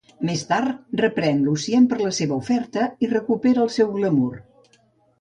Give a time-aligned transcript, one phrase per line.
[0.27, 4.35] Més tard, reprèn Lucien per la seva oferta i recupera el seu Glamour.